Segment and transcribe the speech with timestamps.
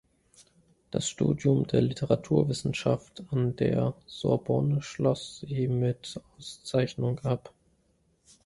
[0.89, 7.53] Das Studium der Literaturwissenschaft an der Sorbonne schloss sie mit Auszeichnung ab.